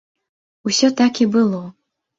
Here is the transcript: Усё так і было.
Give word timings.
Усё 0.71 0.91
так 1.03 1.23
і 1.27 1.31
было. 1.37 1.65